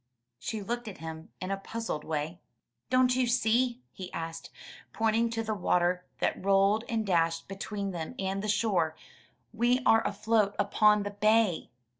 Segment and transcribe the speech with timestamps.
[0.39, 2.39] ''She looked at him in a puzzled way.
[2.89, 4.49] ''Don't you see?" he asked,
[4.93, 8.95] pointing to the water that rolled and dashed between them and the shore,
[9.53, 11.69] "we are afloat upon the bay."